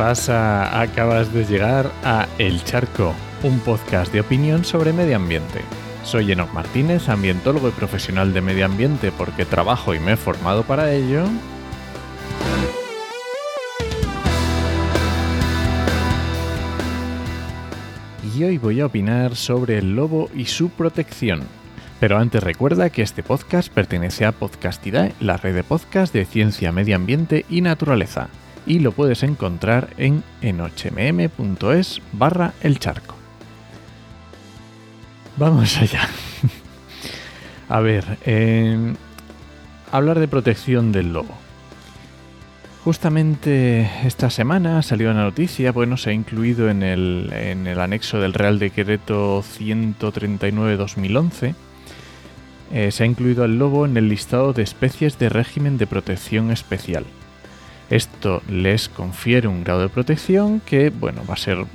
pasa? 0.00 0.80
Acabas 0.80 1.30
de 1.34 1.44
llegar 1.44 1.92
a 2.02 2.26
El 2.38 2.64
Charco, 2.64 3.12
un 3.42 3.60
podcast 3.60 4.10
de 4.10 4.22
opinión 4.22 4.64
sobre 4.64 4.94
medio 4.94 5.16
ambiente. 5.16 5.60
Soy 6.04 6.32
Enoch 6.32 6.50
Martínez, 6.54 7.10
ambientólogo 7.10 7.68
y 7.68 7.72
profesional 7.72 8.32
de 8.32 8.40
medio 8.40 8.64
ambiente 8.64 9.12
porque 9.12 9.44
trabajo 9.44 9.94
y 9.94 9.98
me 9.98 10.12
he 10.12 10.16
formado 10.16 10.62
para 10.62 10.90
ello. 10.94 11.24
Y 18.34 18.42
hoy 18.42 18.56
voy 18.56 18.80
a 18.80 18.86
opinar 18.86 19.36
sobre 19.36 19.76
el 19.76 19.94
lobo 19.94 20.30
y 20.34 20.46
su 20.46 20.70
protección. 20.70 21.42
Pero 22.00 22.16
antes 22.16 22.42
recuerda 22.42 22.88
que 22.88 23.02
este 23.02 23.22
podcast 23.22 23.70
pertenece 23.70 24.24
a 24.24 24.32
Podcastidae, 24.32 25.12
la 25.20 25.36
red 25.36 25.54
de 25.54 25.62
podcast 25.62 26.14
de 26.14 26.24
ciencia, 26.24 26.72
medio 26.72 26.96
ambiente 26.96 27.44
y 27.50 27.60
naturaleza 27.60 28.30
y 28.66 28.80
lo 28.80 28.92
puedes 28.92 29.22
encontrar 29.22 29.88
en 29.96 30.22
enochmm.es 30.42 32.02
barra 32.12 32.52
el 32.62 32.78
charco. 32.78 33.14
Vamos 35.36 35.76
allá. 35.78 36.08
A 37.68 37.80
ver, 37.80 38.04
hablar 39.92 40.18
de 40.18 40.28
protección 40.28 40.92
del 40.92 41.12
lobo. 41.12 41.34
Justamente 42.84 43.90
esta 44.04 44.30
semana 44.30 44.82
salió 44.82 45.10
una 45.10 45.24
noticia, 45.24 45.70
bueno, 45.70 45.98
se 45.98 46.10
ha 46.10 46.12
incluido 46.14 46.70
en 46.70 46.82
el, 46.82 47.30
en 47.32 47.66
el 47.66 47.78
anexo 47.78 48.20
del 48.20 48.32
Real 48.32 48.58
Decreto 48.58 49.42
139-2011, 49.42 51.54
eh, 52.72 52.90
se 52.90 53.02
ha 53.02 53.06
incluido 53.06 53.44
al 53.44 53.58
lobo 53.58 53.84
en 53.84 53.96
el 53.98 54.08
listado 54.08 54.52
de 54.52 54.62
especies 54.62 55.18
de 55.18 55.28
régimen 55.28 55.76
de 55.76 55.86
protección 55.86 56.50
especial. 56.50 57.04
Esto 57.90 58.40
les 58.48 58.88
confiere 58.88 59.48
un 59.48 59.64
grado 59.64 59.80
de 59.80 59.88
protección 59.88 60.60
que, 60.60 60.90
bueno, 60.90 61.22
va 61.28 61.34
a 61.34 61.36
ser 61.36 61.66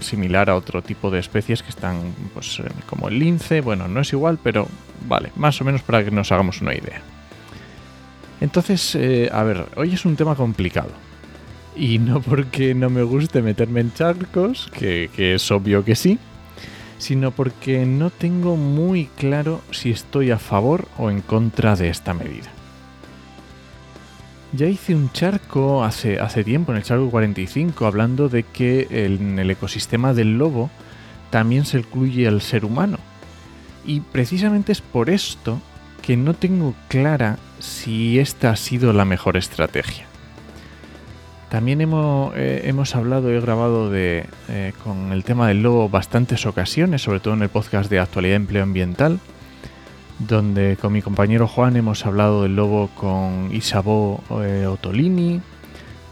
similar 0.00 0.48
a 0.48 0.54
otro 0.54 0.82
tipo 0.82 1.10
de 1.10 1.18
especies 1.18 1.64
que 1.64 1.70
están, 1.70 2.14
pues, 2.32 2.62
como 2.86 3.08
el 3.08 3.18
lince. 3.18 3.60
Bueno, 3.60 3.88
no 3.88 4.00
es 4.00 4.12
igual, 4.12 4.38
pero 4.40 4.68
vale, 5.08 5.32
más 5.34 5.60
o 5.60 5.64
menos 5.64 5.82
para 5.82 6.04
que 6.04 6.12
nos 6.12 6.30
hagamos 6.30 6.60
una 6.60 6.74
idea. 6.74 7.02
Entonces, 8.40 8.94
eh, 8.94 9.28
a 9.32 9.42
ver, 9.42 9.66
hoy 9.74 9.94
es 9.94 10.04
un 10.04 10.14
tema 10.14 10.36
complicado. 10.36 10.92
Y 11.76 11.98
no 11.98 12.20
porque 12.20 12.72
no 12.74 12.88
me 12.88 13.02
guste 13.02 13.42
meterme 13.42 13.80
en 13.80 13.92
charcos, 13.92 14.70
que, 14.78 15.10
que 15.14 15.34
es 15.34 15.50
obvio 15.50 15.84
que 15.84 15.96
sí, 15.96 16.20
sino 16.98 17.32
porque 17.32 17.84
no 17.84 18.10
tengo 18.10 18.56
muy 18.56 19.06
claro 19.16 19.60
si 19.72 19.90
estoy 19.90 20.30
a 20.30 20.38
favor 20.38 20.86
o 20.98 21.10
en 21.10 21.20
contra 21.20 21.74
de 21.74 21.88
esta 21.88 22.14
medida. 22.14 22.50
Ya 24.56 24.66
hice 24.66 24.94
un 24.94 25.10
charco 25.10 25.82
hace, 25.82 26.20
hace 26.20 26.44
tiempo, 26.44 26.70
en 26.70 26.78
el 26.78 26.84
charco 26.84 27.10
45, 27.10 27.86
hablando 27.86 28.28
de 28.28 28.44
que 28.44 28.86
en 28.90 29.38
el 29.38 29.50
ecosistema 29.50 30.14
del 30.14 30.38
lobo 30.38 30.70
también 31.30 31.64
se 31.64 31.78
incluye 31.78 32.26
el 32.26 32.40
ser 32.40 32.64
humano. 32.64 32.98
Y 33.84 34.00
precisamente 34.00 34.70
es 34.70 34.80
por 34.80 35.10
esto 35.10 35.60
que 36.02 36.16
no 36.16 36.34
tengo 36.34 36.74
clara 36.86 37.38
si 37.58 38.20
esta 38.20 38.50
ha 38.50 38.56
sido 38.56 38.92
la 38.92 39.04
mejor 39.04 39.36
estrategia. 39.36 40.06
También 41.48 41.80
hemos, 41.80 42.32
eh, 42.36 42.62
hemos 42.64 42.94
hablado, 42.94 43.30
he 43.30 43.40
grabado 43.40 43.90
de, 43.90 44.26
eh, 44.48 44.72
con 44.84 45.12
el 45.12 45.24
tema 45.24 45.48
del 45.48 45.62
lobo 45.62 45.88
bastantes 45.88 46.46
ocasiones, 46.46 47.02
sobre 47.02 47.20
todo 47.20 47.34
en 47.34 47.42
el 47.42 47.48
podcast 47.48 47.90
de 47.90 47.98
actualidad 47.98 48.36
empleo 48.36 48.62
ambiental 48.62 49.18
donde 50.18 50.76
con 50.80 50.92
mi 50.92 51.02
compañero 51.02 51.48
Juan 51.48 51.76
hemos 51.76 52.06
hablado 52.06 52.42
del 52.42 52.56
lobo 52.56 52.88
con 52.94 53.50
Isabó 53.52 54.22
eh, 54.42 54.66
Otolini, 54.66 55.40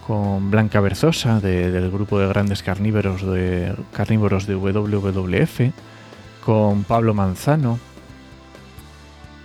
con 0.07 0.51
Blanca 0.51 0.81
Berzosa 0.81 1.41
del 1.41 1.91
grupo 1.91 2.19
de 2.19 2.27
grandes 2.27 2.63
carnívoros 2.63 3.23
de, 3.23 3.75
carnívoros 3.93 4.47
de 4.47 4.57
WWF, 4.57 5.73
con 6.45 6.85
Pablo 6.85 7.15
Manzano. 7.15 7.79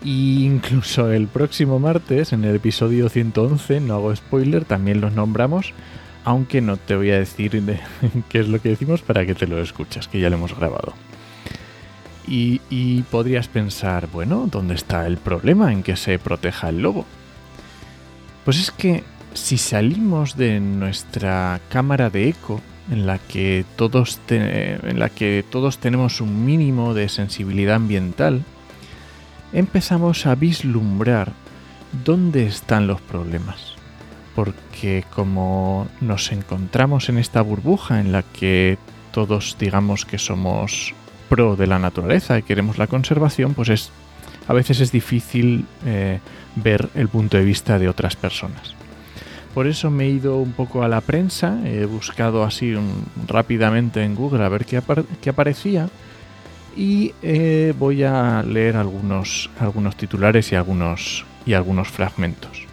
E 0.04 0.10
incluso 0.10 1.12
el 1.12 1.28
próximo 1.28 1.80
martes, 1.80 2.34
en 2.34 2.44
el 2.44 2.56
episodio 2.56 3.10
111, 3.10 3.82
no 3.82 3.96
hago 3.96 4.16
spoiler, 4.16 4.66
también 4.66 5.02
los 5.02 5.14
nombramos, 5.14 5.74
aunque 6.24 6.62
no 6.62 6.78
te 6.78 6.96
voy 6.96 7.12
a 7.12 7.20
decir 7.20 7.52
qué 8.30 8.40
es 8.40 8.48
lo 8.48 8.60
que 8.62 8.70
decimos 8.70 9.02
para 9.02 9.26
que 9.26 9.36
te 9.36 9.48
lo 9.48 9.62
escuchas, 9.62 10.08
que 10.08 10.20
ya 10.20 10.30
lo 10.30 10.38
hemos 10.38 10.58
grabado. 10.58 10.94
Y, 12.28 13.04
podrías 13.04 13.48
pensar, 13.48 14.10
bueno, 14.12 14.50
¿dónde 14.52 14.76
está 14.76 15.08
el 15.08 15.18
problema 15.18 15.72
en 15.72 15.82
que 15.82 15.96
se 15.96 16.20
proteja 16.20 16.70
el 16.70 16.82
lobo? 16.82 17.06
Pues 18.44 18.60
es 18.60 18.72
que 18.72 19.04
si 19.34 19.58
salimos 19.58 20.36
de 20.36 20.60
nuestra 20.60 21.62
cámara 21.70 22.10
de 22.10 22.28
eco, 22.30 22.60
en 22.92 23.06
la 23.06 23.18
que 23.18 23.66
todos, 23.76 24.20
en 24.30 25.00
la 25.00 25.10
que 25.10 25.44
todos 25.50 25.78
tenemos 25.78 26.22
un 26.22 26.46
mínimo 26.46 26.94
de 26.94 27.10
sensibilidad 27.10 27.76
ambiental, 27.76 28.44
empezamos 29.54 30.26
a 30.26 30.36
vislumbrar 30.36 31.32
dónde 32.04 32.46
están 32.46 32.88
los 32.88 33.02
problemas. 33.02 33.76
Porque 34.36 35.04
como 35.14 35.88
nos 36.02 36.32
encontramos 36.32 37.10
en 37.10 37.18
esta 37.18 37.42
burbuja 37.42 38.00
en 38.00 38.12
la 38.12 38.24
que 38.24 38.78
todos 39.12 39.58
digamos 39.60 40.06
que 40.06 40.18
somos 40.18 40.94
pro 41.30 41.56
de 41.56 41.68
la 41.68 41.80
naturaleza 41.80 42.38
y 42.38 42.44
queremos 42.44 42.78
la 42.78 42.88
conservación, 42.88 43.54
pues 43.54 43.70
es 43.70 43.92
a 44.48 44.54
veces 44.54 44.80
es 44.80 44.92
difícil 44.92 45.66
eh, 45.86 46.20
ver 46.56 46.90
el 46.96 47.10
punto 47.10 47.38
de 47.38 47.44
vista 47.44 47.78
de 47.78 47.90
otras 47.90 48.16
personas. 48.16 48.76
Por 49.54 49.68
eso 49.68 49.90
me 49.90 50.06
he 50.06 50.10
ido 50.10 50.38
un 50.38 50.54
poco 50.54 50.84
a 50.84 50.88
la 50.88 51.02
prensa, 51.02 51.60
he 51.66 51.86
buscado 51.86 52.44
así 52.44 52.76
rápidamente 53.28 54.04
en 54.04 54.16
Google 54.16 54.44
a 54.44 54.50
ver 54.50 54.66
qué, 54.66 54.78
aparecía 55.30 55.90
y 56.76 57.14
eh, 57.24 57.74
voy 57.78 58.04
a 58.04 58.44
leer 58.44 58.78
algunos, 58.78 59.50
algunos 59.60 59.96
titulares 59.98 60.52
y 60.52 60.56
algunos, 60.56 61.26
y 61.46 61.54
algunos 61.54 61.90
fragmentos. 61.90 62.66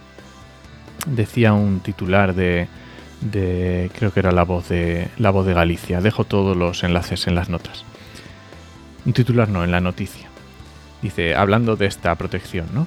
Decía 1.06 1.54
un 1.54 1.80
titular 1.80 2.34
de, 2.34 2.68
de, 3.20 3.90
creo 3.96 4.12
que 4.12 4.20
era 4.20 4.32
la 4.32 4.44
voz 4.44 4.68
de 4.68 5.08
la 5.16 5.30
voz 5.30 5.46
de 5.46 5.54
Galicia. 5.54 6.00
Dejo 6.00 6.24
todos 6.24 6.56
los 6.56 6.84
enlaces 6.84 7.26
en 7.26 7.34
las 7.34 7.48
notas. 7.48 7.84
Un 9.06 9.12
titular 9.12 9.48
no, 9.48 9.64
en 9.64 9.70
la 9.70 9.80
noticia. 9.80 10.28
Dice, 11.02 11.34
hablando 11.34 11.76
de 11.76 11.86
esta 11.86 12.14
protección, 12.14 12.66
¿no? 12.72 12.86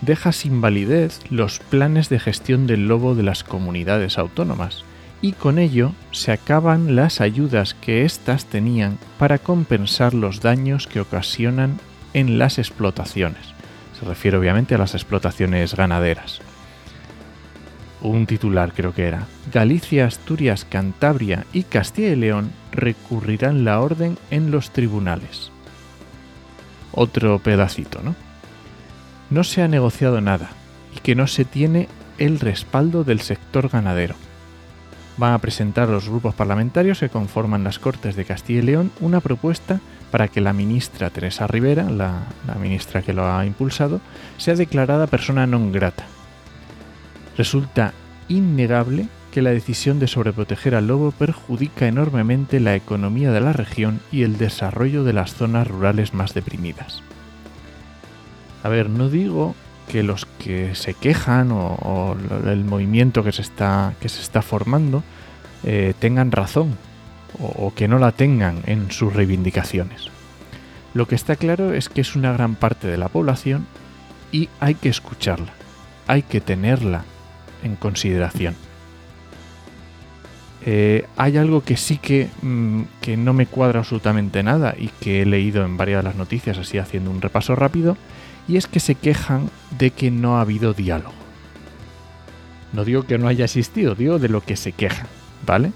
Deja 0.00 0.30
sin 0.32 0.60
validez 0.60 1.20
los 1.30 1.58
planes 1.58 2.08
de 2.08 2.20
gestión 2.20 2.66
del 2.66 2.86
lobo 2.86 3.14
de 3.14 3.22
las 3.22 3.42
comunidades 3.42 4.18
autónomas 4.18 4.84
y 5.22 5.32
con 5.32 5.58
ello 5.58 5.92
se 6.12 6.30
acaban 6.30 6.94
las 6.94 7.20
ayudas 7.20 7.74
que 7.74 8.04
éstas 8.04 8.44
tenían 8.44 8.98
para 9.18 9.38
compensar 9.38 10.14
los 10.14 10.40
daños 10.40 10.86
que 10.86 11.00
ocasionan 11.00 11.80
en 12.12 12.38
las 12.38 12.58
explotaciones. 12.58 13.54
Se 13.98 14.06
refiere 14.06 14.36
obviamente 14.36 14.74
a 14.74 14.78
las 14.78 14.94
explotaciones 14.94 15.74
ganaderas. 15.74 16.40
Un 18.02 18.26
titular 18.26 18.72
creo 18.74 18.94
que 18.94 19.06
era. 19.06 19.26
Galicia, 19.52 20.06
Asturias, 20.06 20.66
Cantabria 20.66 21.46
y 21.52 21.64
Castilla 21.64 22.10
y 22.10 22.16
León 22.16 22.52
recurrirán 22.70 23.64
la 23.64 23.80
orden 23.80 24.18
en 24.30 24.50
los 24.50 24.70
tribunales 24.70 25.50
otro 26.92 27.38
pedacito, 27.38 28.00
¿no? 28.02 28.14
No 29.30 29.44
se 29.44 29.62
ha 29.62 29.68
negociado 29.68 30.20
nada 30.20 30.50
y 30.94 31.00
que 31.00 31.14
no 31.14 31.26
se 31.26 31.44
tiene 31.44 31.88
el 32.18 32.40
respaldo 32.40 33.04
del 33.04 33.20
sector 33.20 33.68
ganadero. 33.68 34.14
Van 35.16 35.32
a 35.32 35.38
presentar 35.38 35.88
los 35.88 36.08
grupos 36.08 36.34
parlamentarios 36.34 37.00
que 37.00 37.08
conforman 37.08 37.64
las 37.64 37.78
Cortes 37.78 38.16
de 38.16 38.24
Castilla 38.24 38.60
y 38.60 38.62
León 38.62 38.92
una 39.00 39.20
propuesta 39.20 39.80
para 40.10 40.28
que 40.28 40.40
la 40.40 40.52
ministra 40.52 41.10
Teresa 41.10 41.46
Rivera, 41.46 41.84
la, 41.90 42.26
la 42.46 42.54
ministra 42.54 43.02
que 43.02 43.12
lo 43.12 43.26
ha 43.26 43.44
impulsado, 43.44 44.00
sea 44.36 44.54
declarada 44.54 45.06
persona 45.06 45.46
non 45.46 45.72
grata. 45.72 46.04
Resulta 47.36 47.92
innegable 48.28 49.08
que 49.36 49.42
la 49.42 49.50
decisión 49.50 49.98
de 49.98 50.06
sobreproteger 50.06 50.74
al 50.74 50.86
lobo 50.86 51.10
perjudica 51.10 51.86
enormemente 51.86 52.58
la 52.58 52.74
economía 52.74 53.30
de 53.32 53.42
la 53.42 53.52
región 53.52 54.00
y 54.10 54.22
el 54.22 54.38
desarrollo 54.38 55.04
de 55.04 55.12
las 55.12 55.34
zonas 55.34 55.68
rurales 55.68 56.14
más 56.14 56.32
deprimidas. 56.32 57.02
A 58.62 58.70
ver, 58.70 58.88
no 58.88 59.10
digo 59.10 59.54
que 59.92 60.02
los 60.02 60.24
que 60.24 60.74
se 60.74 60.94
quejan 60.94 61.50
o, 61.52 62.16
el 62.46 62.64
movimiento 62.64 63.22
que 63.22 63.32
se 63.32 63.42
está, 63.42 63.92
que 64.00 64.08
se 64.08 64.22
está 64.22 64.40
formando 64.40 65.04
eh, 65.64 65.92
tengan 65.98 66.32
razón 66.32 66.78
o, 67.38 67.66
o 67.66 67.74
que 67.74 67.88
no 67.88 67.98
la 67.98 68.12
tengan 68.12 68.62
en 68.64 68.90
sus 68.90 69.12
reivindicaciones. 69.12 70.08
Lo 70.94 71.06
que 71.06 71.14
está 71.14 71.36
claro 71.36 71.74
es 71.74 71.90
que 71.90 72.00
es 72.00 72.16
una 72.16 72.32
gran 72.32 72.54
parte 72.54 72.88
de 72.88 72.96
la 72.96 73.10
población 73.10 73.66
y 74.32 74.48
hay 74.60 74.76
que 74.76 74.88
escucharla, 74.88 75.52
hay 76.06 76.22
que 76.22 76.40
tenerla 76.40 77.04
en 77.62 77.76
consideración. 77.76 78.56
Eh, 80.68 81.06
hay 81.16 81.36
algo 81.36 81.62
que 81.62 81.76
sí 81.76 82.00
mm, 82.42 82.82
que, 83.00 83.16
no 83.16 83.32
me 83.32 83.46
cuadra 83.46 83.78
absolutamente 83.78 84.42
nada 84.42 84.74
y 84.76 84.88
que 84.88 85.22
he 85.22 85.26
leído 85.26 85.64
en 85.64 85.76
varias 85.76 86.00
de 86.02 86.08
las 86.08 86.16
noticias, 86.16 86.58
así 86.58 86.76
haciendo 86.76 87.12
un 87.12 87.22
repaso 87.22 87.54
rápido, 87.54 87.96
y 88.48 88.56
es 88.56 88.66
que 88.66 88.80
se 88.80 88.96
quejan 88.96 89.48
de 89.78 89.92
que 89.92 90.10
no 90.10 90.36
ha 90.36 90.40
habido 90.40 90.74
diálogo. 90.74 91.14
No 92.72 92.84
digo 92.84 93.04
que 93.04 93.16
no 93.16 93.28
haya 93.28 93.44
existido, 93.44 93.94
digo 93.94 94.18
de 94.18 94.28
lo 94.28 94.40
que 94.40 94.56
se 94.56 94.72
quejan, 94.72 95.06
¿vale? 95.46 95.70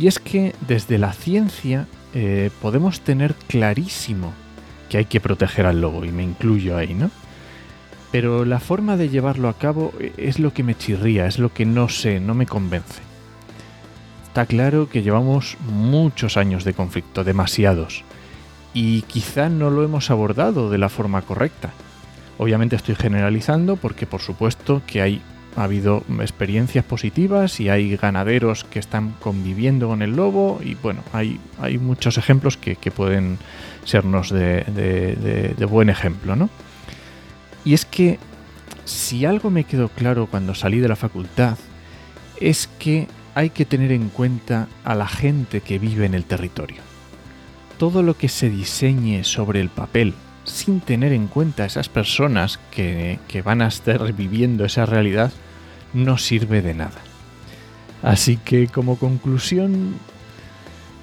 Y 0.00 0.08
es 0.08 0.18
que 0.18 0.52
desde 0.66 0.98
la 0.98 1.12
ciencia 1.12 1.86
eh, 2.14 2.50
podemos 2.60 3.02
tener 3.02 3.34
clarísimo 3.46 4.32
que 4.88 4.98
hay 4.98 5.04
que 5.04 5.20
proteger 5.20 5.64
al 5.66 5.80
lobo, 5.80 6.04
y 6.04 6.10
me 6.10 6.24
incluyo 6.24 6.76
ahí, 6.76 6.92
¿no? 6.92 7.12
Pero 8.10 8.44
la 8.44 8.58
forma 8.58 8.96
de 8.96 9.10
llevarlo 9.10 9.48
a 9.48 9.58
cabo 9.58 9.92
es 10.16 10.40
lo 10.40 10.52
que 10.52 10.64
me 10.64 10.74
chirría, 10.74 11.26
es 11.26 11.38
lo 11.38 11.52
que 11.52 11.66
no 11.66 11.88
sé, 11.88 12.18
no 12.18 12.34
me 12.34 12.46
convence. 12.46 13.07
Está 14.28 14.46
claro 14.46 14.88
que 14.88 15.02
llevamos 15.02 15.56
muchos 15.68 16.36
años 16.36 16.64
de 16.64 16.74
conflicto, 16.74 17.24
demasiados, 17.24 18.04
y 18.72 19.02
quizá 19.02 19.48
no 19.48 19.70
lo 19.70 19.82
hemos 19.82 20.10
abordado 20.10 20.70
de 20.70 20.78
la 20.78 20.88
forma 20.88 21.22
correcta. 21.22 21.72
Obviamente 22.36 22.76
estoy 22.76 22.94
generalizando 22.94 23.76
porque 23.76 24.06
por 24.06 24.20
supuesto 24.20 24.82
que 24.86 25.02
hay 25.02 25.22
ha 25.56 25.64
habido 25.64 26.04
experiencias 26.20 26.84
positivas 26.84 27.58
y 27.58 27.68
hay 27.68 27.96
ganaderos 27.96 28.62
que 28.62 28.78
están 28.78 29.14
conviviendo 29.18 29.88
con 29.88 30.02
el 30.02 30.14
lobo 30.14 30.60
y 30.62 30.76
bueno, 30.76 31.02
hay, 31.12 31.40
hay 31.60 31.78
muchos 31.78 32.16
ejemplos 32.16 32.56
que, 32.56 32.76
pueden 32.92 33.38
sernos 33.84 34.30
de, 34.30 34.62
de, 35.56 35.64
buen 35.64 35.90
ejemplo, 35.90 36.36
¿no? 36.36 36.48
Y 37.64 37.74
es 37.74 37.84
que 37.84 38.20
si 38.84 39.24
algo 39.24 39.50
me 39.50 39.64
quedó 39.64 39.88
claro 39.88 40.26
cuando 40.26 40.54
salí 40.54 40.78
de 40.78 40.88
la 40.88 40.96
facultad 40.96 41.58
es 42.40 42.68
que 42.78 43.08
hay 43.38 43.50
que 43.50 43.64
tener 43.64 43.92
en 43.92 44.08
cuenta 44.08 44.66
a 44.82 44.96
la 44.96 45.06
gente 45.06 45.60
que 45.60 45.78
vive 45.78 46.04
en 46.04 46.14
el 46.14 46.24
territorio. 46.24 46.82
Todo 47.78 48.02
lo 48.02 48.16
que 48.16 48.28
se 48.28 48.50
diseñe 48.50 49.22
sobre 49.22 49.60
el 49.60 49.68
papel 49.68 50.14
sin 50.42 50.80
tener 50.80 51.12
en 51.12 51.28
cuenta 51.28 51.62
a 51.62 51.66
esas 51.66 51.88
personas 51.88 52.58
que, 52.72 53.20
van 53.44 53.62
a 53.62 53.68
estar 53.68 54.12
viviendo 54.12 54.64
esa 54.64 54.86
realidad 54.86 55.30
no 55.94 56.18
sirve 56.18 56.62
de 56.62 56.74
nada. 56.74 56.98
Así 58.02 58.38
que 58.38 58.66
como 58.66 58.96
conclusión 58.98 59.94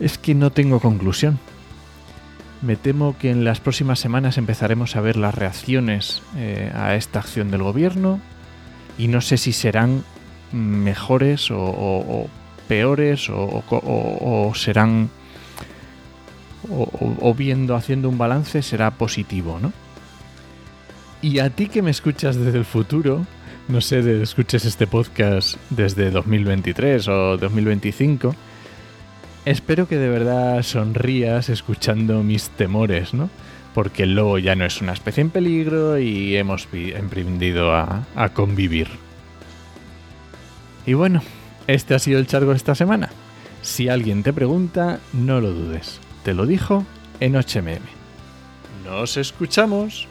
es 0.02 0.18
que 0.18 0.36
no 0.36 0.52
tengo 0.52 0.82
conclusión. 0.82 1.40
Me 2.62 2.76
temo 2.76 3.18
que 3.18 3.32
en 3.32 3.46
las 3.46 3.62
próximas 3.62 4.00
semanas 4.00 4.38
empezaremos 4.38 4.98
a 4.98 5.02
ver 5.02 5.16
las 5.16 5.36
reacciones 5.36 6.22
eh, 6.36 6.70
a 6.76 6.96
esta 6.96 7.20
acción 7.20 7.50
del 7.50 7.64
gobierno 7.64 8.20
y 8.98 9.08
no 9.08 9.22
sé 9.22 9.38
si 9.38 9.54
serán 9.54 10.04
mejores 10.56 11.50
o, 11.52 12.28
peores 12.68 13.30
o, 13.30 14.52
serán 14.56 15.10
o, 16.70 17.34
viendo 17.36 17.76
haciendo 17.76 18.10
un 18.10 18.18
balance 18.18 18.62
será 18.62 18.92
positivo, 18.92 19.60
¿no? 19.62 19.74
Y 21.22 21.40
a 21.40 21.50
ti 21.50 21.68
que 21.68 21.82
me 21.82 21.92
escuchas 21.92 22.36
desde 22.38 22.58
el 22.58 22.66
futuro, 22.66 23.26
no 23.68 23.82
sé, 23.82 24.22
escuches 24.22 24.66
este 24.66 24.88
podcast 24.88 25.58
desde 25.70 26.12
2023 26.12 27.08
o 27.08 27.38
2025, 27.38 28.36
espero 29.46 29.88
que 29.88 29.98
de 29.98 30.10
verdad 30.10 30.62
sonrías 30.64 31.50
escuchando 31.50 32.24
mis 32.24 32.50
temores, 32.50 33.14
¿no? 33.14 33.30
Porque 33.74 34.04
el 34.04 34.16
lobo 34.16 34.40
ya 34.40 34.56
no 34.56 34.66
es 34.66 34.82
una 34.82 34.94
especie 34.94 35.22
en 35.22 35.32
peligro 35.32 36.00
y 36.00 36.38
hemos 36.38 36.68
emprendido 36.72 37.76
a 37.76 38.30
convivir. 38.34 39.05
Y 40.86 40.94
bueno, 40.94 41.22
este 41.68 41.96
ha 41.96 42.00
sido 42.00 42.20
el 42.20 42.28
chargo 42.28 42.52
de 42.52 42.58
esta 42.58 42.76
semana. 42.76 43.10
Si 43.62 43.90
alguien 43.90 44.24
te 44.24 44.34
pregunta, 44.34 45.00
no 45.14 45.42
lo 45.42 45.52
dudes. 45.52 46.00
Te 46.24 46.34
lo 46.34 46.46
dijo 46.46 46.86
en 47.20 47.34
HMM. 47.36 47.82
Nos 48.86 49.18
escuchamos. 49.18 50.08